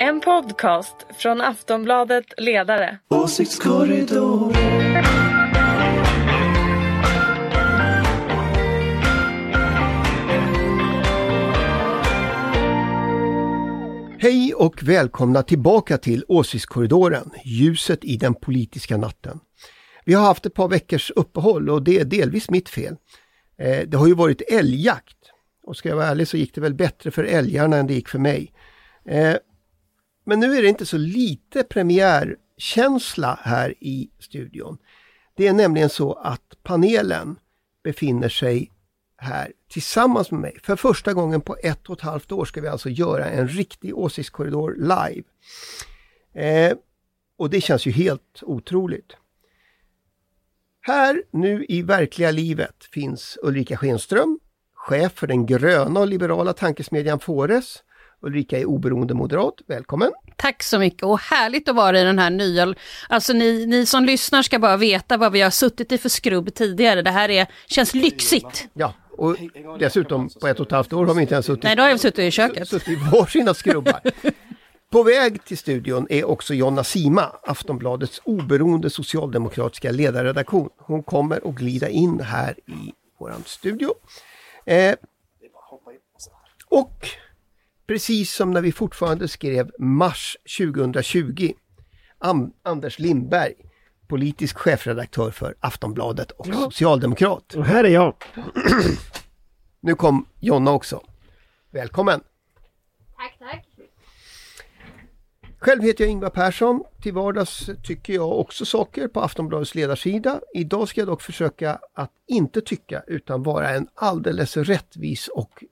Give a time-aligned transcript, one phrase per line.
[0.00, 2.98] En podcast från Aftonbladet Ledare.
[3.08, 4.52] Åsiktskorridor.
[14.18, 19.40] Hej och välkomna tillbaka till Åsiktskorridoren, ljuset i den politiska natten.
[20.04, 22.96] Vi har haft ett par veckors uppehåll och det är delvis mitt fel.
[23.58, 25.16] Eh, det har ju varit älgjakt
[25.66, 28.08] och ska jag vara ärlig så gick det väl bättre för älgarna än det gick
[28.08, 28.52] för mig.
[30.26, 34.78] Men nu är det inte så lite premiärkänsla här i studion.
[35.36, 37.38] Det är nämligen så att panelen
[37.84, 38.72] befinner sig
[39.16, 40.58] här tillsammans med mig.
[40.62, 43.98] För första gången på ett och ett halvt år ska vi alltså göra en riktig
[43.98, 45.22] åsiktskorridor live.
[46.34, 46.76] Eh,
[47.36, 49.16] och det känns ju helt otroligt.
[50.80, 54.38] Här nu i verkliga livet finns Ulrika Schenström,
[54.74, 57.82] chef för den gröna och liberala tankesmedjan Fores.
[58.22, 60.12] Ulrika är oberoende moderat, välkommen!
[60.36, 62.74] Tack så mycket och härligt att vara i den här nya,
[63.08, 66.54] alltså ni, ni som lyssnar ska bara veta vad vi har suttit i för skrubb
[66.54, 67.02] tidigare.
[67.02, 68.68] Det här är, känns lyxigt.
[68.74, 69.36] Ja, och
[69.78, 71.88] dessutom på ett och ett halvt år har vi inte ens suttit, Nej, då har
[71.88, 72.68] jag suttit i köket.
[72.68, 74.00] suttit i varsina skrubbar.
[74.90, 80.68] På väg till studion är också Jonna Sima, Aftonbladets oberoende socialdemokratiska ledarredaktion.
[80.78, 83.94] Hon kommer att glida in här i våran studio.
[84.66, 84.94] Eh,
[86.68, 87.08] och
[87.86, 91.52] precis som när vi fortfarande skrev mars 2020,
[92.18, 93.54] Am Anders Lindberg,
[94.08, 97.54] politisk chefredaktör för Aftonbladet och socialdemokrat.
[97.54, 98.14] Och här är jag.
[99.80, 101.02] Nu kom Jonna också.
[101.70, 102.20] Välkommen!
[103.16, 103.66] Tack, tack.
[105.58, 106.84] Själv heter jag Ingvar Persson.
[107.02, 110.40] Till vardags tycker jag också saker på Aftonbladets ledarsida.
[110.54, 115.64] Idag ska jag dock försöka att inte tycka utan vara en alldeles rättvis och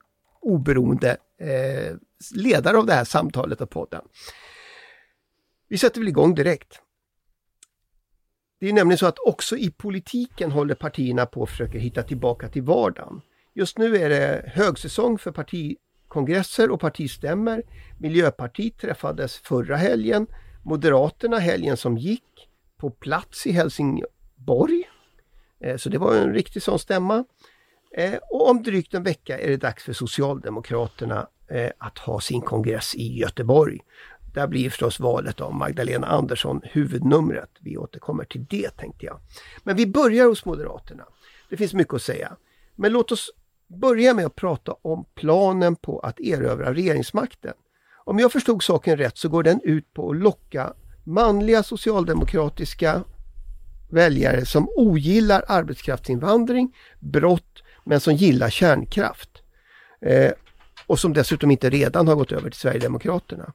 [0.45, 1.95] oberoende eh,
[2.35, 4.01] ledare av det här samtalet och podden.
[5.67, 6.81] Vi sätter väl igång direkt.
[8.59, 12.49] Det är nämligen så att också i politiken håller partierna på att försöka hitta tillbaka
[12.49, 13.21] till vardagen.
[13.53, 17.63] Just nu är det högsäsong för partikongresser och partistämmer.
[17.99, 20.27] Miljöpartiet träffades förra helgen,
[20.63, 24.83] Moderaterna helgen som gick på plats i Helsingborg.
[25.59, 27.25] Eh, så det var en riktig sån stämma.
[27.97, 32.41] Eh, Och om drygt en vecka är det dags för Socialdemokraterna eh, att ha sin
[32.41, 33.79] kongress i Göteborg.
[34.33, 37.49] Där blir förstås valet av Magdalena Andersson huvudnumret.
[37.59, 39.19] Vi återkommer till det tänkte jag.
[39.63, 41.03] Men vi börjar hos Moderaterna.
[41.49, 42.35] Det finns mycket att säga.
[42.75, 43.31] Men låt oss
[43.67, 47.53] börja med att prata om planen på att erövra regeringsmakten.
[48.05, 50.73] Om jag förstod saken rätt så går den ut på att locka
[51.03, 53.03] manliga socialdemokratiska
[53.89, 59.29] väljare som ogillar arbetskraftsinvandring, brott, men som gillar kärnkraft.
[60.01, 60.31] Eh,
[60.87, 63.53] och som dessutom inte redan har gått över till Sverigedemokraterna.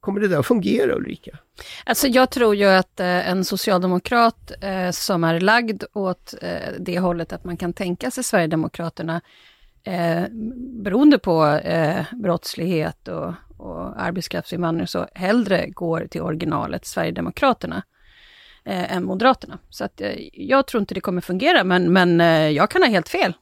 [0.00, 1.38] Kommer det där att fungera Ulrika?
[1.84, 6.98] Alltså jag tror ju att eh, en socialdemokrat eh, som är lagd åt eh, det
[6.98, 9.20] hållet att man kan tänka sig Sverigedemokraterna
[9.84, 10.22] eh,
[10.82, 17.82] beroende på eh, brottslighet och, och arbetskraftsinvandring så hellre går till originalet Sverigedemokraterna
[18.66, 19.58] eh, än Moderaterna.
[19.70, 22.88] Så att eh, jag tror inte det kommer fungera men, men eh, jag kan ha
[22.88, 23.34] helt fel.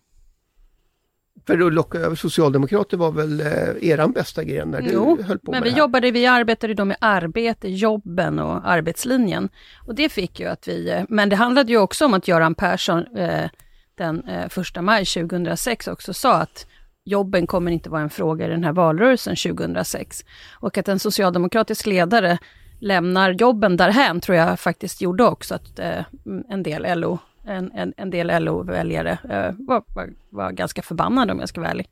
[1.47, 5.39] För att locka över socialdemokrater var väl eh, eran bästa gren när du Jo, höll
[5.39, 5.79] på men med vi det här.
[5.79, 9.49] jobbade, vi arbetade då med arbete, jobben och arbetslinjen.
[9.87, 12.55] Och det fick ju att vi, eh, men det handlade ju också om att Göran
[12.55, 13.51] Persson eh,
[13.95, 16.67] den eh, första maj 2006 också sa att
[17.05, 20.25] jobben kommer inte vara en fråga i den här valrörelsen 2006.
[20.61, 22.39] Och att en socialdemokratisk ledare
[22.85, 26.05] lämnar jobben därhän tror jag faktiskt gjorde också att eh,
[26.49, 31.41] en del LO en, en, en del LO-väljare eh, var, var, var ganska förbannade om
[31.41, 31.89] jag ska vara ärlig.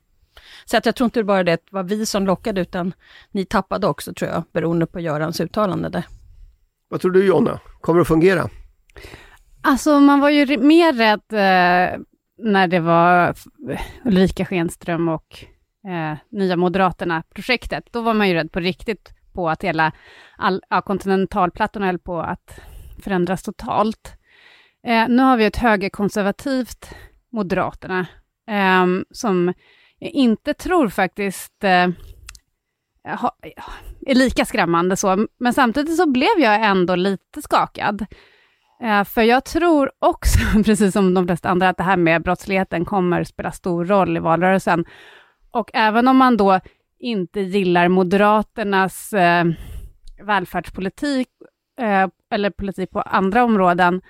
[0.65, 2.93] Så att jag tror inte bara det var vi som lockade, utan
[3.31, 6.03] ni tappade också tror jag, beroende på Görans uttalande där.
[6.89, 7.59] Vad tror du Jonna?
[7.81, 8.49] Kommer det att fungera?
[9.61, 11.99] Alltså man var ju mer rädd eh,
[12.37, 13.35] när det var
[14.05, 15.45] Ulrika Schenström och
[15.87, 17.83] eh, Nya Moderaterna-projektet.
[17.91, 19.91] Då var man ju rädd på riktigt på att hela
[20.37, 22.59] all, ja, kontinentalplattorna höll på att
[23.03, 24.13] förändras totalt.
[24.87, 26.95] Eh, nu har vi ett högerkonservativt
[27.31, 28.07] Moderaterna
[28.49, 29.53] eh, som
[29.99, 31.89] jag inte tror faktiskt eh,
[33.15, 33.35] ha,
[34.01, 38.05] är lika skrämmande så, men samtidigt så blev jag ändå lite skakad.
[38.83, 42.85] Eh, för jag tror också, precis som de flesta andra, att det här med brottsligheten
[42.85, 44.85] kommer spela stor roll i valrörelsen.
[45.51, 46.59] Och även om man då
[47.03, 49.45] inte gillar Moderaternas eh,
[50.23, 51.27] välfärdspolitik
[51.79, 54.01] eh, eller politik på andra områden,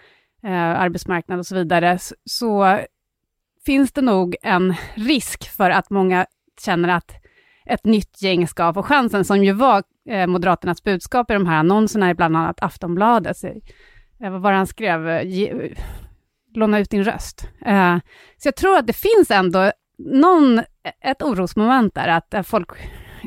[0.43, 0.51] eh,
[0.81, 2.79] arbetsmarknad och så vidare, så, så
[3.65, 6.25] finns det nog en risk för att många
[6.65, 7.11] känner att
[7.65, 11.57] ett nytt gäng ska få chansen, som ju var eh, Moderaternas budskap i de här
[11.57, 13.37] annonserna i bland annat Aftonbladet.
[13.37, 15.09] Så, eh, vad var det han skrev?
[15.09, 15.77] Eh, ge, eh,
[16.55, 17.49] låna ut din röst.
[17.65, 17.97] Eh,
[18.37, 20.61] så jag tror att det finns ändå någon,
[21.01, 22.69] ett orosmoment där, att folk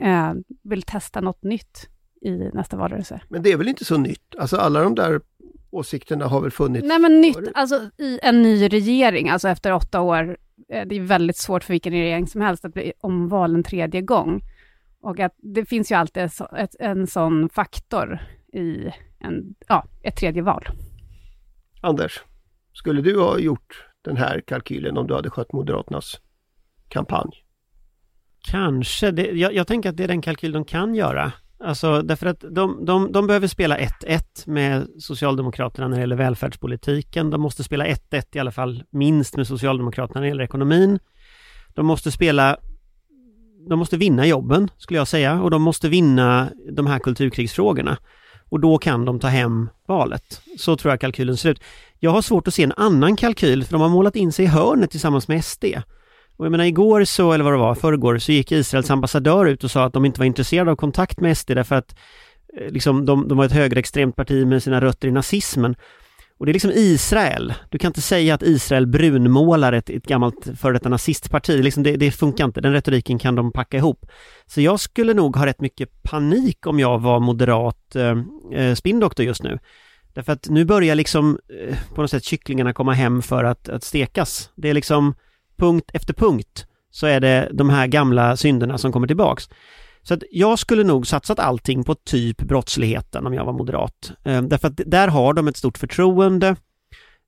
[0.03, 0.33] eh,
[0.63, 1.89] vill testa något nytt
[2.21, 3.21] i nästa valrörelse.
[3.29, 4.35] Men det är väl inte så nytt?
[4.39, 5.21] Alltså alla de där
[5.71, 10.01] åsikterna har väl funnits Nej men nytt, alltså i en ny regering, alltså efter åtta
[10.01, 10.37] år,
[10.69, 14.03] eh, det är väldigt svårt för vilken regering som helst att bli omvald en tredje
[14.03, 14.43] gång.
[15.01, 16.23] Och att det finns ju alltid
[16.57, 18.19] ett, en sån faktor
[18.53, 20.69] i en, ja, ett tredje val.
[21.81, 22.23] Anders,
[22.73, 26.21] skulle du ha gjort den här kalkylen om du hade skött Moderaternas
[26.89, 27.46] kampanj?
[28.51, 29.11] Kanske.
[29.11, 31.33] Det, jag, jag tänker att det är den kalkyl de kan göra.
[31.61, 33.91] Alltså därför att de, de, de behöver spela 1-1
[34.47, 37.31] med Socialdemokraterna när det gäller välfärdspolitiken.
[37.31, 40.99] De måste spela 1-1 i alla fall minst med Socialdemokraterna när det gäller ekonomin.
[41.75, 42.57] De måste spela
[43.69, 47.99] de måste vinna jobben, skulle jag säga, och de måste vinna de här kulturkrigsfrågorna.
[48.49, 50.41] Och då kan de ta hem valet.
[50.59, 51.61] Så tror jag kalkylen ser ut.
[51.99, 54.49] Jag har svårt att se en annan kalkyl, för de har målat in sig i
[54.49, 55.65] hörnet tillsammans med SD.
[56.37, 59.65] Och jag menar igår så, eller vad det var, förrgår, så gick Israels ambassadör ut
[59.65, 61.97] och sa att de inte var intresserade av kontakt med SD därför att
[62.57, 65.77] eh, liksom, de, de var ett högerextremt parti med sina rötter i nazismen.
[66.39, 67.55] Och det är liksom Israel.
[67.71, 71.63] Du kan inte säga att Israel brunmålar ett, ett gammalt före detta nazistparti.
[71.63, 72.61] Liksom det, det, funkar inte.
[72.61, 74.07] Den retoriken kan de packa ihop.
[74.47, 78.17] Så jag skulle nog ha rätt mycket panik om jag var moderat eh,
[78.53, 79.59] eh spindoktor just nu.
[80.15, 83.85] Därför att nu börjar liksom eh, på något sätt kycklingarna komma hem för att, att
[83.85, 84.51] stekas.
[84.55, 85.15] Det är liksom
[85.57, 89.49] punkt efter punkt så är det de här gamla synderna som kommer tillbaks.
[90.03, 94.13] Så att jag skulle nog satsat allting på typ brottsligheten om jag var moderat.
[94.25, 96.57] Eh, därför att där har de ett stort förtroende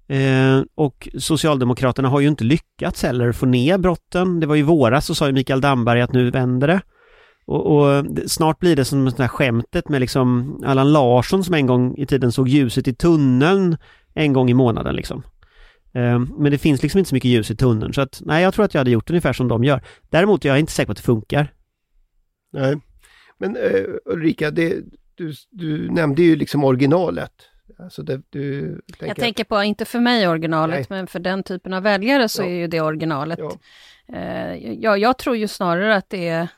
[0.09, 4.41] eh, och Socialdemokraterna har ju inte lyckats heller få ner brotten.
[4.41, 6.81] Det var i våras så sa ju Mikael Damberg att nu vänder det.
[7.47, 11.67] Och, och, snart blir det som det här skämtet med liksom Allan Larsson som en
[11.67, 13.77] gång i tiden såg ljuset i tunneln
[14.15, 15.23] en gång i månaden liksom.
[15.93, 18.55] Eh, men det finns liksom inte så mycket ljus i tunneln så att nej, jag
[18.55, 19.83] tror att jag hade gjort ungefär som de gör.
[20.11, 21.53] Däremot jag är inte säker på att det funkar.
[22.53, 22.79] Nej,
[23.39, 24.77] men uh, Ulrika, det,
[25.15, 27.33] du, du nämnde ju liksom originalet.
[27.79, 30.87] Alltså det, du tänker jag tänker på, inte för mig originalet, Nej.
[30.89, 32.47] men för den typen av väljare så ja.
[32.47, 33.39] är ju det originalet.
[33.39, 33.53] Ja.
[34.13, 36.49] Uh, ja, jag tror ju snarare att det är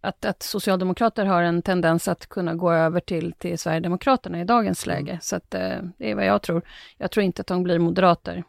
[0.00, 4.86] att, att socialdemokrater har en tendens att kunna gå över till, till Sverigedemokraterna i dagens
[4.86, 4.96] mm.
[4.96, 5.18] läge.
[5.22, 6.62] Så att, uh, det är vad jag tror.
[6.98, 8.44] Jag tror inte att de blir moderater.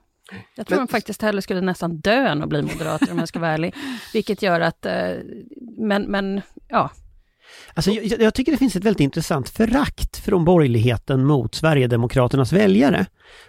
[0.56, 3.28] Jag tror men, de faktiskt hellre skulle nästan dö än att bli moderater om jag
[3.28, 3.76] ska vara ärlig.
[4.14, 5.24] Vilket gör att, uh,
[5.78, 6.90] men, men ja,
[7.74, 13.06] Alltså, jag, jag, tycker det finns ett väldigt intressant förakt från borgerligheten mot Sverigedemokraternas väljare.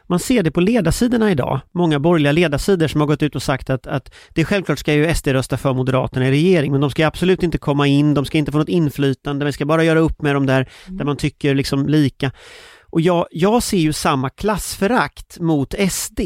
[0.07, 1.61] Man ser det på ledarsidorna idag.
[1.73, 5.15] Många borgerliga ledarsidor som har gått ut och sagt att, att det självklart ska ju
[5.15, 8.39] SD rösta för Moderaterna i regering, men de ska absolut inte komma in, de ska
[8.39, 11.55] inte få något inflytande, vi ska bara göra upp med dem där, där man tycker
[11.55, 12.31] liksom lika.
[12.93, 16.21] Och jag, jag ser ju samma klassförakt mot SD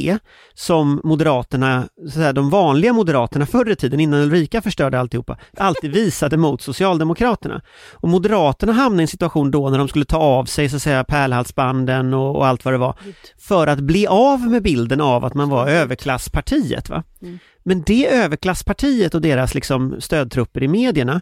[0.55, 5.93] som Moderaterna, så här, de vanliga Moderaterna förr i tiden, innan Ulrika förstörde alltihopa, alltid
[5.93, 7.63] visade mot Socialdemokraterna.
[7.95, 10.83] Och Moderaterna hamnade i en situation då när de skulle ta av sig så att
[10.83, 12.95] säga pärlhalsbanden och, och allt vad det var,
[13.39, 16.89] för att bli av med bilden av att man var överklasspartiet.
[16.89, 17.03] Va?
[17.23, 17.39] Mm.
[17.63, 21.21] Men det överklasspartiet och deras liksom stödtrupper i medierna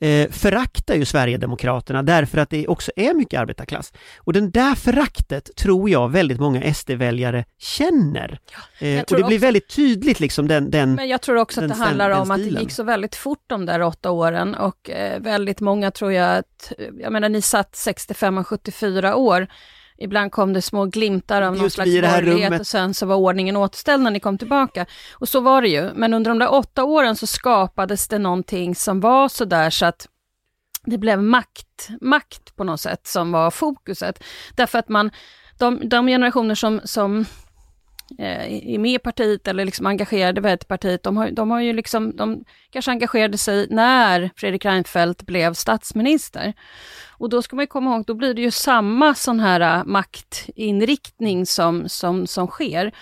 [0.00, 3.92] eh, föraktar ju Sverigedemokraterna därför att det också är mycket arbetarklass.
[4.18, 8.38] Och den där föraktet tror jag väldigt många SD-väljare känner.
[8.78, 11.68] Eh, och det blir också, väldigt tydligt liksom den, den Men jag tror också att
[11.68, 15.20] det handlar om att det gick så väldigt fort de där åtta åren och eh,
[15.20, 19.46] väldigt många tror jag att, jag menar ni satt 65 och 74 år
[19.98, 24.02] Ibland kom det små glimtar av någon slags borgerlighet och sen så var ordningen återställd
[24.02, 24.86] när ni kom tillbaka.
[25.12, 28.74] Och så var det ju, men under de där åtta åren så skapades det någonting
[28.74, 30.08] som var så där så att
[30.84, 34.24] det blev makt, makt på något sätt som var fokuset.
[34.54, 35.10] Därför att man,
[35.58, 37.24] de, de generationer som, som
[38.18, 41.72] Eh, är med i partiet eller liksom engagerade i partiet, de har, de har ju
[41.72, 46.54] liksom, de kanske engagerade sig när Fredrik Reinfeldt blev statsminister.
[47.18, 51.46] Och då ska man komma ihåg, då blir det ju samma sån här eh, maktinriktning
[51.46, 52.92] som, som, som sker.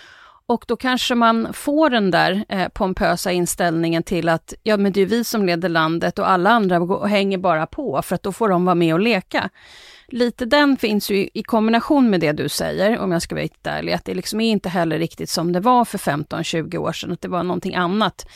[0.47, 5.01] Och då kanske man får den där eh, pompösa inställningen till att ja men det
[5.01, 8.33] är vi som leder landet och alla andra går, hänger bara på för att då
[8.33, 9.51] får de vara med och leka.
[10.09, 13.67] Lite den finns ju i kombination med det du säger, om jag ska vara riktigt
[13.67, 17.13] ärlig, att det liksom är inte heller riktigt som det var för 15-20 år sedan,
[17.13, 18.27] att det var någonting annat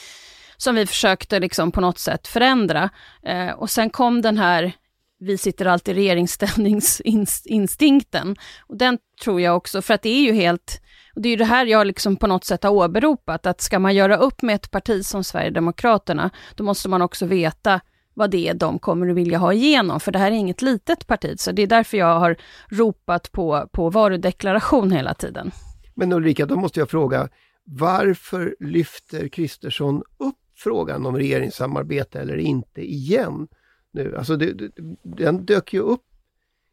[0.57, 2.91] som vi försökte liksom på något sätt förändra.
[3.23, 4.73] Eh, och sen kom den här
[5.21, 8.37] vi sitter alltid i regeringsställningsinstinkten.
[8.67, 10.81] Och den tror jag också, för att det är ju helt,
[11.15, 13.79] och det är ju det här jag liksom på något sätt har åberopat, att ska
[13.79, 17.81] man göra upp med ett parti som Sverigedemokraterna, då måste man också veta
[18.15, 21.07] vad det är de kommer att vilja ha igenom, för det här är inget litet
[21.07, 22.37] parti, så det är därför jag har
[22.71, 25.51] ropat på, på varudeklaration hela tiden.
[25.95, 27.29] Men Ulrika, då måste jag fråga,
[27.65, 33.49] varför lyfter Kristersson upp frågan om regeringssamarbete eller inte igen?
[33.93, 34.17] Nu?
[34.17, 34.71] Alltså det, det,
[35.03, 36.05] den dök ju upp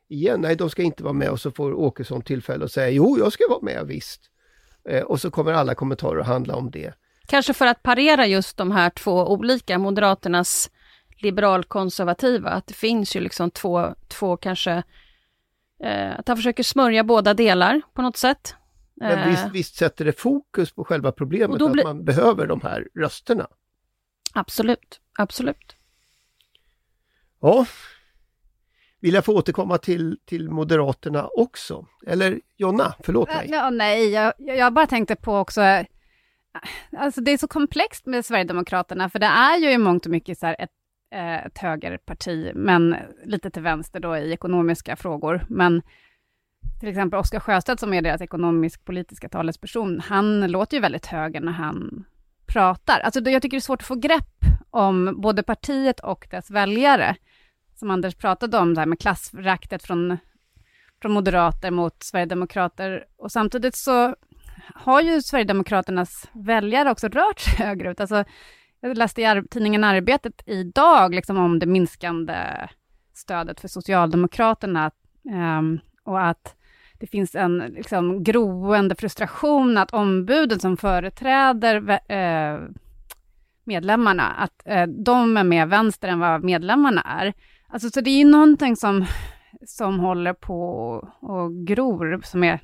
[0.08, 0.42] igen.
[0.42, 3.34] Nej, de ska inte vara med och så får Åkesson tillfälle att säga jo, jag
[3.34, 4.22] ska vara med visst.
[4.90, 6.94] Eh, och så kommer alla kommentarer att handla om det.
[7.28, 10.72] Kanske för att parera just de här två olika, Moderaternas
[11.22, 14.84] liberalkonservativa, att det finns ju liksom två, två kanske,
[15.84, 18.56] eh, att han försöker smörja båda delar på något sätt.
[18.96, 22.62] Men Eh, visst, visst sätter det fokus på själva problemet blir- att man behöver de
[22.62, 23.48] här rösterna.
[24.34, 25.76] Absolut, absolut.
[27.46, 27.66] Ja.
[29.00, 31.86] Vill jag få återkomma till, till Moderaterna också?
[32.08, 33.48] Eller Jonna, förlåt mig.
[33.52, 35.62] Ja, nej, jag, jag bara tänkte på också,
[36.98, 40.38] alltså det är så komplext med Sverigedemokraterna, för det är ju i mångt och mycket
[40.38, 40.70] så ett,
[41.14, 45.46] eh, ett högerparti, men lite till vänster då i ekonomiska frågor.
[45.50, 45.82] Men
[46.80, 51.52] till exempel Oskar Sjöstedt som är deras ekonomisk-politiska talesperson, han låter ju väldigt höger när
[51.52, 52.06] han
[52.46, 53.00] pratar.
[53.00, 57.16] Alltså jag tycker det är svårt att få grepp om både partiet och dess väljare.
[57.76, 60.18] Som Anders pratade om, det här med klassraktet från
[61.02, 63.06] från moderater mot sverigedemokrater.
[63.18, 64.16] Och samtidigt så
[64.76, 68.00] har ju Sverigedemokraternas väljare också rört sig högerut.
[68.00, 68.24] Alltså,
[68.80, 72.36] jag läste i tidningen Arbetet idag liksom om det minskande
[73.14, 74.92] stödet för Socialdemokraterna
[75.60, 76.56] um, och att
[77.00, 82.60] det finns en liksom, groende frustration att ombuden som företräder eh,
[83.64, 87.34] medlemmarna, att eh, de är mer vänster än vad medlemmarna är.
[87.68, 89.06] Alltså, så det är ju någonting som
[89.68, 90.60] som håller på
[91.20, 92.60] och gror, som är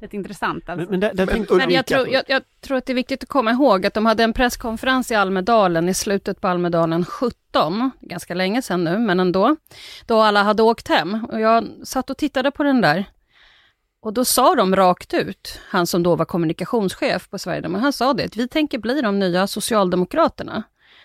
[0.00, 0.68] lite intressant.
[0.68, 0.90] Alltså.
[0.90, 2.94] Men, men där, där Men tänkte, Men jag tror, jag, jag tror att det är
[2.94, 7.04] viktigt att komma ihåg att de hade en presskonferens i Almedalen i slutet på Almedalen
[7.04, 9.56] 17, ganska länge sedan nu, men ändå,
[10.06, 11.24] då alla hade åkt hem.
[11.24, 13.04] Och jag satt och tittade på den där.
[14.00, 18.12] Och då sa de rakt ut, han som då var kommunikationschef på Sverigedemokraterna, han sa
[18.12, 20.62] det, att vi tänker bli de nya Socialdemokraterna.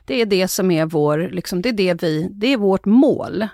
[0.07, 3.47] Det är det som är vår, liksom, det är det vi, det är vårt mål.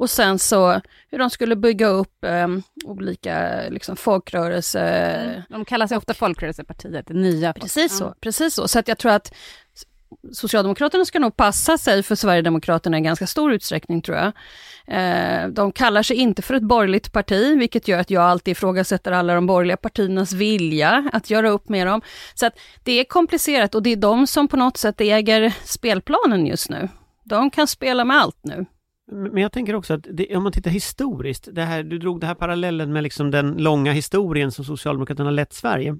[0.00, 2.48] Och sen så hur de skulle bygga upp eh,
[2.84, 7.52] olika liksom, folkrörelser, De kallar sig ofta Folkrörelsepartiet, det nya.
[7.52, 8.68] Precis så, precis så.
[8.68, 9.34] Så att jag tror att
[10.32, 14.32] Socialdemokraterna ska nog passa sig för Sverigedemokraterna i ganska stor utsträckning tror jag.
[14.86, 19.12] Eh, de kallar sig inte för ett borgerligt parti, vilket gör att jag alltid ifrågasätter
[19.12, 22.00] alla de borgerliga partiernas vilja att göra upp med dem.
[22.34, 26.46] Så att det är komplicerat och det är de som på något sätt äger spelplanen
[26.46, 26.88] just nu.
[27.24, 28.66] De kan spela med allt nu.
[29.12, 32.26] men jag tänker också att det, om man tittar historiskt, det här, du drog det
[32.26, 35.96] här parallellen med liksom den långa historien som Socialdemokraterna lett Sverige.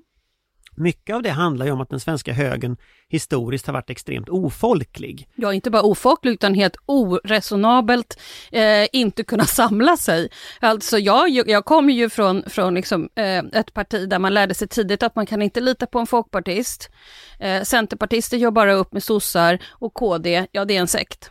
[0.81, 2.77] Mycket av det handlar ju om att den svenska högern
[3.09, 5.29] historiskt har varit extremt ofolklig.
[5.35, 8.21] Ja, inte bara ofolklig utan helt oresonabelt
[8.53, 10.29] eh, inte kunna samla sig.
[10.61, 14.69] Alltså jag, jag kommer ju från, från liksom, eh, ett parti där man lärde sig
[14.69, 16.91] tidigt att man kan inte lita på en folkpartist.
[17.39, 21.31] Eh, centerpartister gör bara upp med sossar och KD, ja det är en sekt.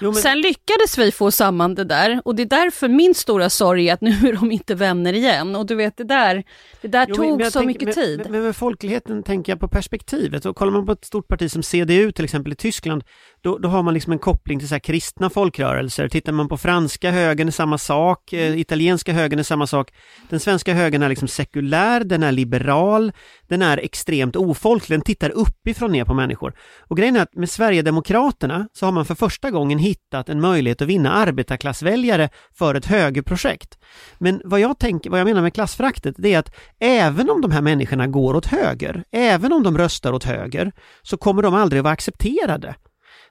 [0.00, 3.50] Jo, men- Sen lyckades vi få samman det där och det är därför min stora
[3.50, 5.56] sorg är att nu är de inte vänner igen.
[5.56, 6.44] Och du vet, det där,
[6.80, 8.18] det där Jo, tog så tänker- mycket men, tid.
[8.22, 10.46] Men, men med folkligheten tänker jag på perspektivet.
[10.46, 13.04] Och kollar man på ett stort parti som CDU till exempel i Tyskland,
[13.40, 16.08] då, då har man liksom en koppling till så kristna folkrörelser.
[16.08, 19.90] Tittar man på franska högern är samma sak, eh, italienska högern är samma sak.
[20.28, 23.12] Den svenska högern är liksom sekulär, den är liberal,
[23.48, 26.54] den är extremt ofolklig, den tittar uppifrån ner på människor.
[26.88, 30.82] Och grejen är att med Sverigedemokraterna så har man för första gången hittat en möjlighet
[30.82, 32.28] att vinna arbetarklassväljare
[32.58, 33.78] för ett högerprojekt.
[34.18, 37.50] Men vad jag, tänker, vad jag menar med klassfraktet, det är att även om de
[37.50, 41.80] här människorna går åt höger, även om de röstar åt höger, så kommer de aldrig
[41.80, 42.74] att vara accepterade.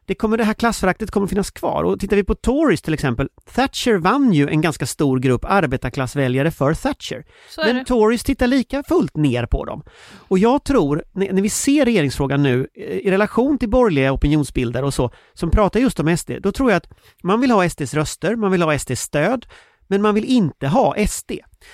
[0.05, 1.83] Det, kommer, det här klassföraktet kommer finnas kvar.
[1.83, 6.51] Och tittar vi på Tories till exempel, Thatcher vann ju en ganska stor grupp arbetarklassväljare
[6.51, 7.25] för Thatcher.
[7.57, 7.85] Men.
[7.85, 9.83] Tories tittar lika fullt ner på dem.
[10.15, 14.93] Och jag tror, när, vi ser regeringsfrågan nu eh, i relation till borgerliga opinionsbildare och
[14.93, 16.89] så, som pratar just om SD, då tror jag att
[17.23, 19.45] man vill ha SDs röster, man vill ha SDs stöd,
[19.87, 21.31] men man vill inte ha SD.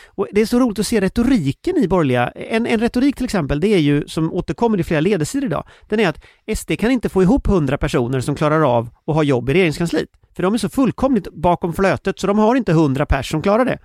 [0.07, 3.59] Och det är så roligt att se retoriken i borgerliga, en, en retorik till exempel,
[3.59, 6.25] det är ju som återkommer i flera ledarsidor idag, den är att
[6.57, 10.09] SD kan inte få ihop 100 personer som klarar av att ha jobb i regeringskansliet.
[10.35, 13.65] För de är så fullkomligt bakom flötet så de har inte 100 personer som klarar
[13.65, 13.79] det.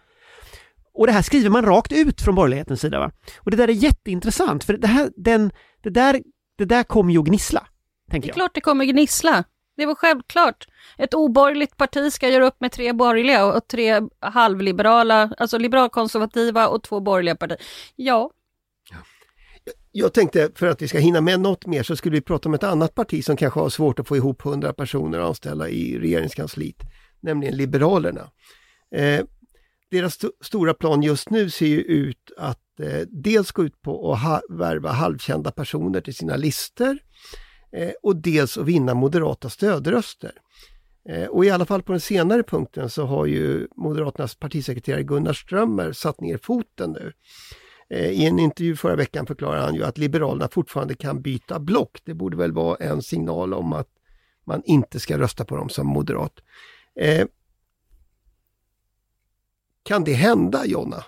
[0.95, 2.99] Och det här skriver man rakt ut från borgerlighetens sida.
[2.99, 3.11] Va?
[3.38, 5.50] Och det där är jätteintressant, för det, här, den,
[5.83, 6.21] det, där,
[6.59, 7.66] det där kommer ju att gnissla,
[8.11, 9.45] Det är klart det kommer gnissla.
[9.76, 10.66] Det var självklart.
[10.99, 16.83] Ett oborgerligt parti ska göra upp med tre borgerliga och tre halvliberala, alltså liberalkonservativa och
[16.83, 17.59] två borgerliga partier.
[17.97, 18.31] Ja,
[19.93, 22.54] Jag tänkte för att vi ska hinna med något mer så skulle vi prata om
[22.54, 26.76] ett annat parti som kanske har svårt att få ihop 100 personer anställda i regeringskansliet,
[27.21, 28.31] nämligen Liberalerna.
[28.95, 29.25] Eh,
[29.90, 34.12] deras st stora plan just nu ser ju ut att eh, dels gå ut på
[34.12, 36.99] att ha värva halvkända personer till sina listor
[37.75, 40.33] Eh, och dels att vinna moderata stödröster.
[41.09, 45.33] Eh, och i alla fall på den senare punkten så har ju Moderaternas partisekreterare Gunnar
[45.33, 47.12] Strömmer satt ner foten nu.
[47.88, 52.00] Eh, I en intervju förra veckan förklarar han ju att Liberalerna fortfarande kan byta block.
[52.04, 53.88] Det borde väl vara en signal om att
[54.45, 56.40] man inte ska rösta på dem som moderat.
[56.95, 57.26] Eh,
[59.83, 61.04] kan det hända, Jonna?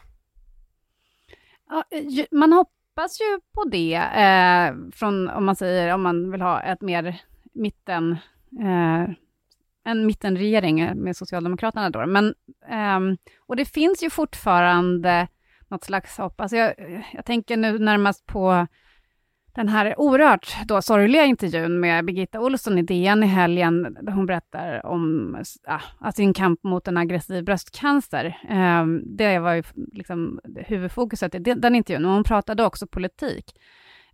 [1.68, 6.30] Ja, eh, man, hopp, hoppas ju på det, eh, från, om man säger, om man
[6.30, 7.20] vill ha ett mer
[7.52, 8.12] mitten,
[8.60, 9.14] eh,
[9.84, 12.06] en mittenregering med Socialdemokraterna då.
[12.06, 12.34] Men,
[12.68, 15.28] eh, och det finns ju fortfarande
[15.68, 16.40] något slags hopp.
[16.40, 16.74] Alltså jag,
[17.12, 18.66] jag tänker nu närmast på
[19.56, 24.26] den här oerhört då sorgliga intervjun med Birgitta Olsson i DN i helgen, där hon
[24.26, 25.36] berättar om
[25.66, 28.38] ja, sin kamp mot en aggressiv bröstcancer.
[28.48, 33.44] Ehm, det var ju liksom huvudfokuset i den, intervjun, och hon pratade också politik.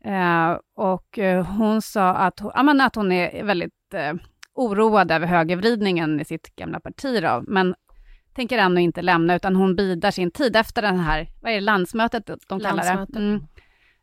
[0.04, 4.14] Eh, och eh, hon sa att, ja, men att hon är väldigt eh,
[4.54, 7.74] oroad över högervridningen i sitt gamla parti, då, men
[8.34, 11.60] tänker ändå inte lämna, utan hon bidar sin tid efter den här, vad är det,
[11.60, 13.18] landsmötet de kallar det?
[13.18, 13.40] Mm.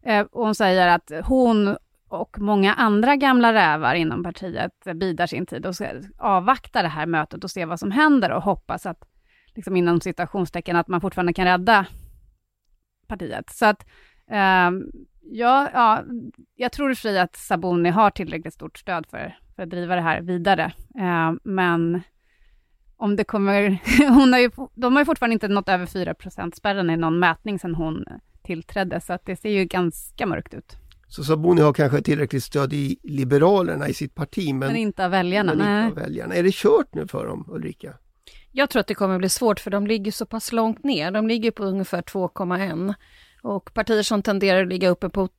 [0.04, 1.78] Eh, och hon säger att hon
[2.10, 5.76] och många andra gamla rävar inom partiet bidar sin tid och
[6.18, 9.04] avvaktar det här mötet och ser vad som händer och hoppas att,
[9.56, 11.86] liksom inom citationstecken, att man fortfarande kan rädda
[13.08, 13.50] partiet.
[13.50, 13.86] Så att,
[14.32, 14.72] eh,
[15.22, 16.04] ja, ja,
[16.56, 19.70] jag tror i och för sig att Sabuni har tillräckligt stort stöd för, för att
[19.70, 20.74] driva det här vidare.
[21.00, 22.02] Eh, men
[22.98, 23.80] om det kommer...
[24.10, 26.16] hon har ju, de har ju fortfarande inte nått över 4
[26.54, 28.06] spärren i någon mätning sedan hon
[28.50, 30.76] tillträdde, så att det ser ju ganska mörkt ut.
[31.08, 35.12] Så Sabuni har kanske tillräckligt stöd i Liberalerna i sitt parti, men, Men, inte av
[35.12, 35.54] väljarna.
[35.56, 35.86] men Nej.
[35.88, 36.36] inte av väljarna.
[36.36, 37.94] Är det kört nu för dem, Ulrika?
[38.52, 41.12] Jag tror att det kommer bli svårt för de ligger så pass långt ner.
[41.12, 42.94] De ligger på ungefär 2,1
[43.42, 45.30] och partier som tenderar att ligga uppe på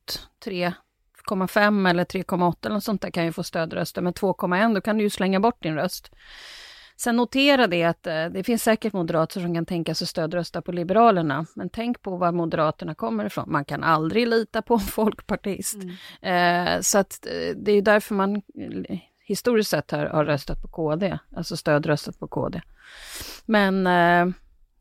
[0.45, 4.01] 3,5 eller 3,8 eller något sånt där kan ju få stödröster.
[4.01, 6.11] Men 2,1 då kan du ju slänga bort din röst.
[7.03, 10.71] Sen notera det att eh, det finns säkert moderater som kan tänka sig stödrösta på
[10.71, 11.45] Liberalerna.
[11.55, 13.51] Men tänk på var Moderaterna kommer ifrån.
[13.51, 15.77] Man kan aldrig lita på en folkpartist.
[16.21, 20.61] Eh, så att eh, det är ju därför man eh, historiskt sett har, har röstat
[20.61, 22.61] på KD, alltså stödröstat på KD.
[23.45, 24.33] Men eh,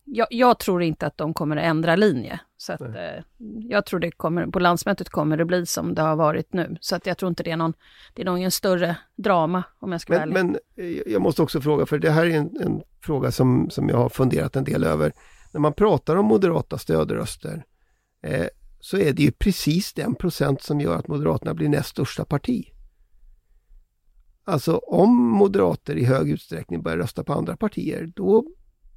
[0.05, 2.41] jag, jag tror inte att de kommer att ändra linje.
[2.61, 3.25] Så att, eh,
[3.69, 6.77] jag tror det kommer, på landsmötet kommer det bli som det har varit nu.
[6.81, 7.73] Så att jag tror inte det är någon,
[8.15, 10.61] det är ingen större drama om jag ska vara Men, ärlig.
[10.77, 13.89] men eh, jag måste också fråga, för det här är en, en fråga som, som
[13.89, 15.13] jag har funderat en del över.
[15.53, 17.65] När man pratar om moderata stödröster
[18.23, 18.47] eh,
[18.81, 22.65] så är det ju precis den procent som gör att Moderaterna blir näst största parti.
[24.45, 28.45] Alltså om moderater i hög utsträckning börjar rösta på andra partier, då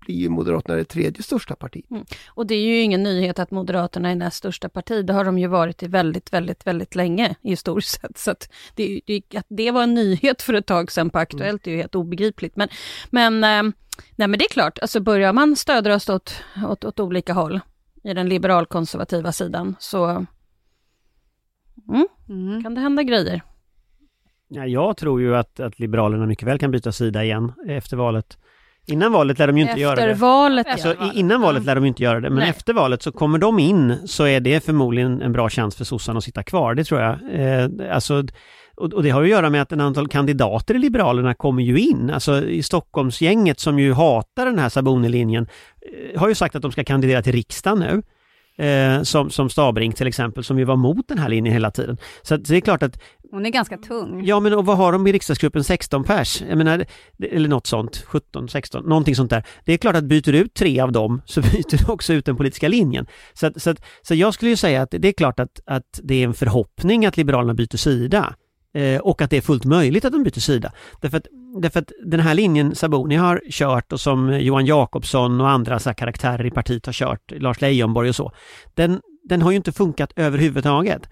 [0.06, 1.86] blir ju Moderaterna det tredje största partiet.
[2.28, 5.06] Och det är ju ingen nyhet att Moderaterna är näst största parti.
[5.06, 8.18] Det har de ju varit i väldigt, väldigt, väldigt länge historiskt sett.
[8.18, 11.68] Så att det, det, att det var en nyhet för ett tag sedan på Aktuellt
[11.68, 12.56] är ju helt obegripligt.
[12.56, 12.70] Men,
[13.10, 13.74] men, eh,
[14.16, 16.36] nej, men det är klart, alltså börjar man stödrösta åt,
[16.68, 17.60] åt, åt olika håll
[18.04, 20.06] i den liberalkonservativa sidan så
[21.90, 22.64] mm, Mm.
[22.64, 23.42] kan det hända grejer.
[24.48, 28.38] Ja, jag tror ju att, att Liberalerna mycket väl kan byta sida igen efter valet.
[28.88, 30.14] Innan valet lär de ju inte göra Efter det.
[30.14, 30.96] valet, Efter ja.
[31.00, 32.50] Alltså, i- innan valet lär de ju inte göra det, men Nej.
[32.50, 36.18] efter valet så kommer de in så är det förmodligen en bra chans för sossarna
[36.18, 37.18] att sitta kvar, det tror jag.
[37.34, 38.24] Eh, alltså,
[38.76, 41.80] och, det har ju att göra med att en antal kandidater i Liberalerna kommer ju
[41.80, 42.10] in.
[42.14, 45.48] Alltså i Stockholmsgänget som ju hatar den här Saboni-linjen
[46.14, 48.04] eh, har ju sagt att de ska kandidera till riksdagen nu.
[48.58, 51.98] Eh, som, som Stabring till exempel, som ju var mot den här linjen hela tiden.
[52.22, 53.00] Så, att, så det är klart att
[53.32, 54.26] Hon är ganska tung.
[54.26, 55.64] Ja men och vad har de i riksdagsgruppen?
[55.64, 56.44] 16 pers?
[56.50, 56.86] Jag menar,
[57.32, 59.44] eller något sånt, 17, 16, någonting sånt där.
[59.66, 62.26] Det är klart att byter du ut tre av dem så byter du också ut
[62.26, 63.06] den politiska linjen.
[63.34, 66.00] Så, att, så, att, så jag skulle ju säga att det är klart att, att
[66.04, 68.36] det är en förhoppning att Liberalerna byter sida.
[68.74, 70.72] Eh, och att det är fullt möjligt att de byter sida.
[71.02, 71.28] Därför att,
[71.62, 75.90] därför att den här linjen Saboni har kört och som Johan Jakobsson och andra så
[75.90, 78.32] här karaktärer i partiet har kört, Lars Leijonborg och så,
[78.74, 81.10] den, den har ju inte funkat överhuvudtaget.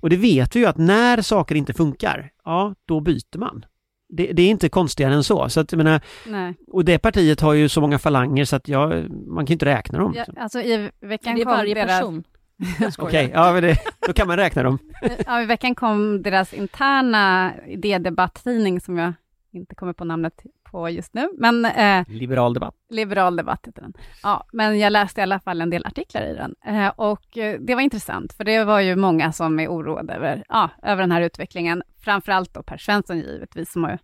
[0.00, 3.64] Och det vet vi ju att när saker inte funkar, ja, då byter man.
[4.08, 5.48] Det, det är inte konstigare än så.
[5.48, 6.54] så att, jag menar, Nej.
[6.66, 9.98] och det partiet har ju så många falanger så att jag, man kan inte räkna
[9.98, 10.14] dem.
[10.16, 12.00] Ja, alltså i veckan Det är varje deras...
[12.00, 12.24] person.
[12.98, 14.78] Okej, ja, men det, då kan man räkna dem.
[15.26, 19.12] Ja, i veckan kom deras interna idédebatttidning, som jag
[19.52, 21.28] inte kommer på namnet på just nu.
[21.38, 22.74] Men, eh, Liberal debatt.
[22.90, 23.92] Liberal debatt heter den.
[24.22, 26.54] Ja, men jag läste i alla fall en del artiklar i den.
[26.64, 30.44] Eh, och eh, det var intressant, för det var ju många som är oroade över,
[30.48, 31.82] ja, över den här utvecklingen.
[32.04, 33.98] Framförallt då Per Svensson givetvis, som har,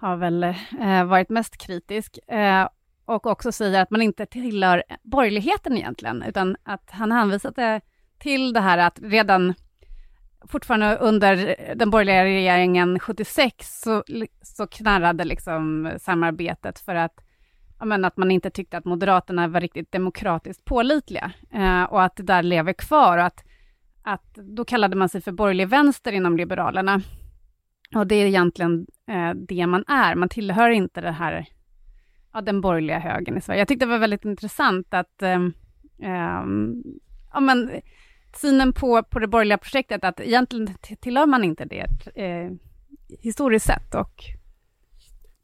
[0.00, 0.42] har väl
[0.80, 2.18] eh, varit mest kritisk.
[2.28, 2.68] Eh,
[3.04, 7.80] och också säger att man inte tillhör borgerligheten egentligen, utan att han hänvisade
[8.18, 9.54] till det här att redan
[10.48, 14.04] fortfarande under den borgerliga regeringen 76 så,
[14.42, 17.24] så knarrade liksom samarbetet för att,
[17.84, 22.22] men, att man inte tyckte att Moderaterna var riktigt demokratiskt pålitliga eh, och att det
[22.22, 23.44] där lever kvar och att,
[24.02, 27.00] att då kallade man sig för borgerlig vänster inom Liberalerna.
[27.94, 31.46] Och det är egentligen eh, det man är, man tillhör inte det här,
[32.32, 33.60] ja, den borgerliga högern i Sverige.
[33.60, 35.42] Jag tyckte det var väldigt intressant att eh,
[36.02, 36.44] eh
[37.32, 37.70] ja, men,
[38.36, 42.50] synen på, på det borgerliga projektet, att egentligen tillhör man inte det eh,
[43.20, 43.94] historiskt sett.
[43.94, 44.24] Och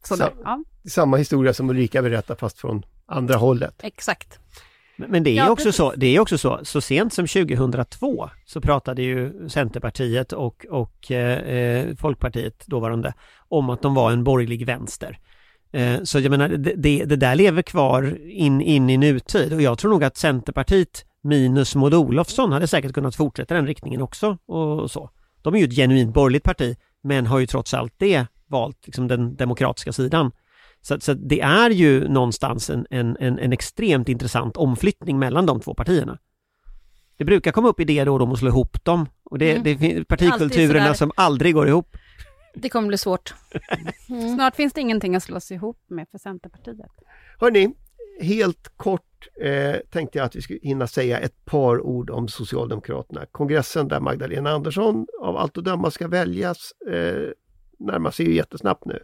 [0.03, 0.63] så Sam, ja.
[0.89, 3.75] Samma historia som Ulrika berättar, fast från andra hållet.
[3.83, 4.39] Exakt.
[5.07, 8.61] Men det är ja, också så, det är också så, så sent som 2002 så
[8.61, 13.13] pratade ju Centerpartiet och, och eh, Folkpartiet, dåvarande,
[13.47, 15.19] om att de var en borgerlig vänster.
[15.71, 19.61] Eh, så jag menar, det, det, det, där lever kvar in, in i nutid och
[19.61, 24.37] jag tror nog att Centerpartiet minus Maud Olofsson hade säkert kunnat fortsätta den riktningen också
[24.45, 25.09] och så.
[25.41, 29.07] De är ju ett genuint borgerligt parti men har ju trots allt det valt liksom
[29.07, 30.31] den demokratiska sidan.
[30.81, 35.73] Så, så det är ju någonstans en, en, en, extremt intressant omflyttning mellan de två
[35.73, 36.19] partierna.
[37.17, 39.51] Det brukar komma upp idéer då och då om att slå ihop dem och det,
[39.51, 39.63] mm.
[39.63, 41.97] det är partikulturerna som aldrig går ihop.
[42.53, 43.33] Det kommer bli svårt.
[44.09, 44.29] Mm.
[44.35, 46.91] Snart finns det ingenting att slås ihop med för Centerpartiet.
[47.39, 47.73] Hörni,
[48.19, 53.25] helt kort eh, tänkte jag att vi skulle hinna säga ett par ord om Socialdemokraterna.
[53.31, 57.29] Kongressen där Magdalena Andersson av allt att döma ska väljas eh,
[57.79, 59.03] närmar sig ju jättesnabbt nu.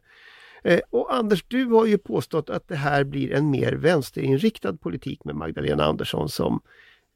[0.64, 5.24] Eh, och Anders, du har ju påstått att det här blir en mer vänsterinriktad politik
[5.24, 6.62] med Magdalena Andersson som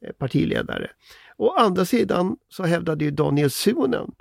[0.05, 0.91] eh, partiledare.
[1.37, 4.11] Å andra sidan så hävdade ju Daniel Suhonen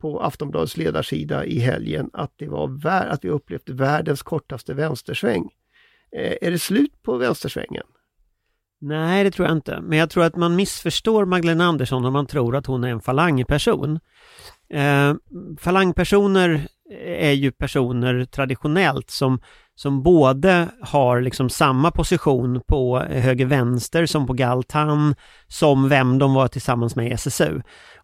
[0.00, 5.48] på Aftonbladets ledarsida i helgen att, det var att vi upplevt världens kortaste vänstersväng.
[6.16, 7.86] Eh, är det slut på vänstersvängen?
[8.80, 9.80] Nej, det tror jag inte.
[9.80, 13.00] Men jag tror att man missförstår Magdalena Andersson om man tror att hon är en
[13.00, 14.00] falangperson.
[14.70, 15.14] Eh,
[15.58, 16.68] falangpersoner
[17.04, 19.40] är ju personer traditionellt som,
[19.74, 25.14] som både har liksom samma position på höger-vänster som på Galtan,
[25.48, 27.60] som vem de var tillsammans med i SSU.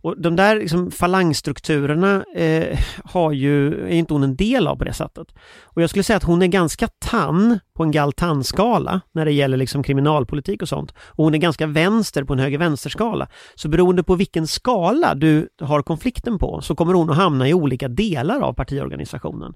[0.07, 4.85] Och de där liksom falangstrukturerna eh, har ju, är inte hon en del av på
[4.85, 5.27] det sättet.
[5.65, 9.57] Och jag skulle säga att hon är ganska tann på en Galtan-skala när det gäller
[9.57, 10.95] liksom kriminalpolitik och sånt.
[10.99, 13.29] Och hon är ganska vänster på en höger-vänster-skala.
[13.55, 17.55] Så beroende på vilken skala du har konflikten på så kommer hon att hamna i
[17.55, 19.55] olika delar av partiorganisationen.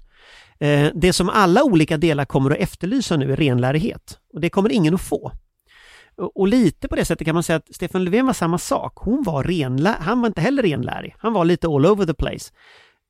[0.61, 4.19] Eh, det som alla olika delar kommer att efterlysa nu är renlärighet.
[4.33, 5.31] Och det kommer ingen att få.
[6.35, 8.93] Och lite på det sättet kan man säga att Stefan Löfven var samma sak.
[8.95, 11.15] Hon var renlär, han var inte heller renlärig.
[11.19, 12.51] Han var lite all over the place.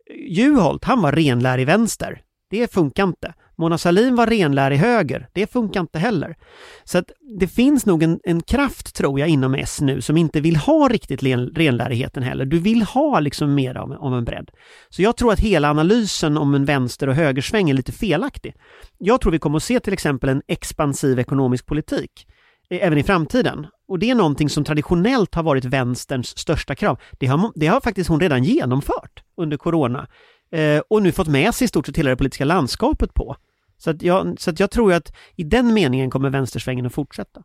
[0.09, 2.21] Eh, Juholt, han var renlärig vänster.
[2.49, 3.33] Det funkar inte.
[3.61, 5.27] Mona Sahlin var renlärig höger.
[5.33, 6.35] Det funkar inte heller.
[6.83, 10.41] Så att det finns nog en, en kraft, tror jag, inom S nu som inte
[10.41, 11.23] vill ha riktigt
[11.57, 12.45] renlärigheten heller.
[12.45, 14.49] Du vill ha liksom mer av, av en bredd.
[14.89, 18.55] Så jag tror att hela analysen om en vänster och högersväng är lite felaktig.
[18.97, 22.27] Jag tror vi kommer att se till exempel en expansiv ekonomisk politik
[22.69, 23.67] eh, även i framtiden.
[23.87, 26.99] Och det är någonting som traditionellt har varit vänsterns största krav.
[27.19, 30.07] Det har, det har faktiskt hon redan genomfört under corona
[30.51, 33.35] eh, och nu fått med sig i stort sett hela det politiska landskapet på.
[33.81, 37.43] Så att jag, så att jag tror att i den meningen kommer vänstersvängen att fortsätta.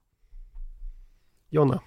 [1.50, 1.80] Jonna?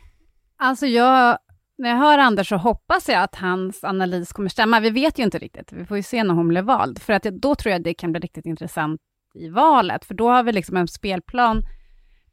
[0.57, 1.37] Alltså jag,
[1.77, 4.79] när jag hör Anders så hoppas jag att hans analys kommer stämma.
[4.79, 7.23] Vi vet ju inte riktigt, vi får ju se när hon blir vald, för att
[7.23, 9.01] då tror jag det kan bli riktigt intressant
[9.35, 11.57] i valet, för då har vi liksom en spelplan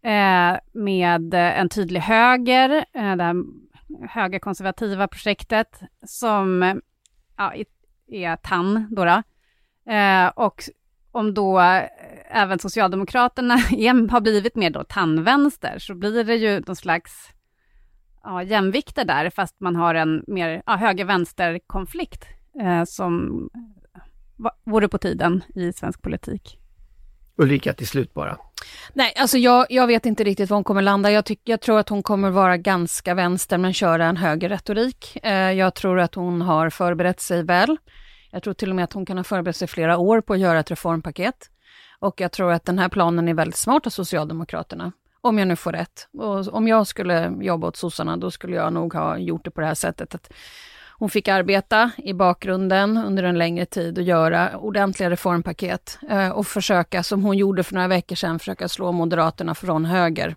[0.02, 3.35] eh, med en tydlig höger, eh, det här
[4.09, 6.81] högerkonservativa projektet, som
[7.37, 7.55] ja,
[8.09, 9.05] är TAN då.
[9.05, 9.22] då.
[9.92, 10.62] Eh, och
[11.16, 11.59] om då
[12.31, 17.29] även Socialdemokraterna är, har blivit mer då TAN-vänster, så blir det ju någon slags
[18.22, 22.24] ja, jämvikter där, fast man har en mer ja, höger-vänster-konflikt
[22.61, 23.48] eh, som
[24.64, 26.59] vore på tiden i svensk politik.
[27.38, 28.37] Ulrika, till slut bara.
[28.92, 31.11] Nej, alltså jag, jag vet inte riktigt var hon kommer landa.
[31.11, 35.18] Jag, tyck, jag tror att hon kommer vara ganska vänster men köra en höger retorik.
[35.22, 37.76] Eh, jag tror att hon har förberett sig väl.
[38.37, 40.38] Jag tror till och med att hon kan ha förberett sig flera år på att
[40.38, 41.51] göra ett reformpaket.
[41.99, 44.92] Och jag tror att den här planen är väldigt smart av Socialdemokraterna.
[45.20, 46.09] Om jag nu får rätt.
[46.18, 49.61] Och om jag skulle jobba åt sossarna, då skulle jag nog ha gjort det på
[49.61, 50.14] det här sättet.
[50.14, 50.33] Att
[50.99, 56.46] hon fick arbeta i bakgrunden under en längre tid och göra ordentliga reformpaket eh, och
[56.46, 60.37] försöka, som hon gjorde för några veckor sedan, försöka slå Moderaterna från höger.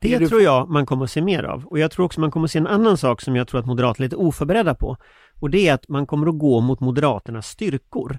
[0.00, 1.64] Det tror jag man kommer att se mer av.
[1.66, 3.66] Och jag tror också man kommer att se en annan sak som jag tror att
[3.66, 4.96] Moderaterna är lite oförberedda på.
[5.42, 8.18] Och det är att man kommer att gå mot Moderaternas styrkor.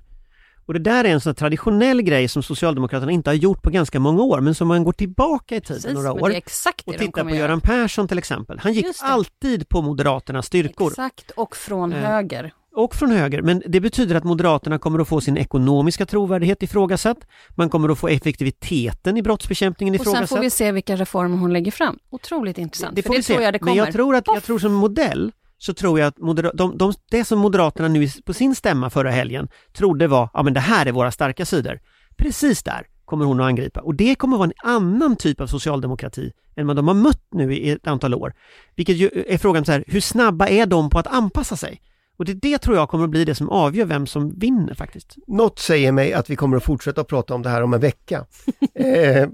[0.66, 4.00] Och det där är en sån traditionell grej som Socialdemokraterna inte har gjort på ganska
[4.00, 6.30] många år, men som man går tillbaka i tiden Precis, några år.
[6.30, 6.44] det det
[6.86, 7.48] Och de titta kommer på göra.
[7.48, 8.60] Göran Persson till exempel.
[8.60, 8.94] Han gick det.
[9.06, 10.88] alltid på Moderaternas styrkor.
[10.92, 12.54] Exakt, och från Eh, höger.
[12.76, 13.42] och från höger.
[13.42, 17.18] Men det betyder att Moderaterna kommer att få sin ekonomiska trovärdighet ifrågasatt.
[17.50, 20.30] Man kommer att få effektiviteten i brottsbekämpningen Och sen ifrågasatt.
[20.30, 22.00] får vi se vilka reformer hon lägger fram.
[22.10, 23.34] Otroligt intressant, Det för får det vi se.
[23.34, 23.72] tror jag det kommer.
[23.72, 25.32] Men jag tror att, jag tror som modell
[25.66, 29.12] så tror jag att moder- de, de, det som Moderaterna nu på sin stämma förra
[29.12, 31.80] helgen trodde var, ja men det här är våra starka sidor.
[32.18, 35.48] Precis där kommer hon att angripa och det kommer att vara en annan typ av
[35.48, 38.34] socialdemokrati än vad de har mött nu i ett antal år.
[38.76, 41.82] Vilket ju eh, är frågan så här, hur snabba är de på att anpassa sig?
[42.18, 45.16] Och det, det tror jag kommer att bli det som avgör vem som vinner faktiskt.
[45.28, 47.80] Något säger mig att vi kommer att fortsätta att prata om det här om en
[47.80, 48.26] vecka.
[48.74, 49.28] eh,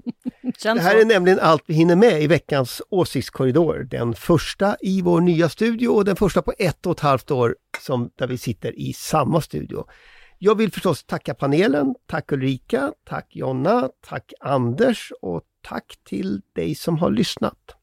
[0.62, 1.00] det här så.
[1.00, 3.86] är nämligen allt vi hinner med i veckans åsiktskorridor.
[3.90, 7.56] Den första i vår nya studio och den första på ett och ett halvt år
[7.80, 9.84] som, där vi sitter i samma studio.
[10.38, 11.94] Jag vill förstås tacka panelen.
[12.06, 17.76] Tack Ulrika, tack Jonna, tack Anders och tack till dig som har lyssnat.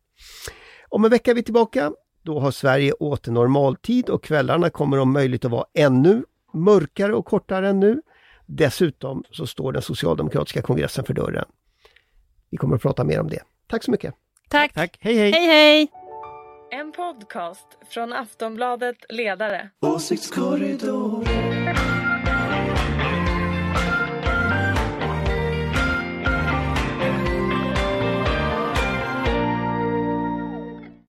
[0.90, 1.92] Om en vecka är vi tillbaka.
[2.28, 7.26] Då har Sverige åter normaltid och kvällarna kommer om möjligt att vara ännu mörkare och
[7.26, 8.02] kortare än nu.
[8.46, 11.46] Dessutom så står den socialdemokratiska kongressen för dörren.
[12.50, 13.40] Vi kommer att prata mer om det.
[13.68, 14.14] Tack så mycket!
[14.50, 14.74] Tack.
[14.74, 15.32] Tack, hej hej!
[15.32, 15.88] Hej hej!
[16.72, 19.70] En podcast från Aftonbladet Ledare.
[19.82, 21.24] Åsiktskorridor.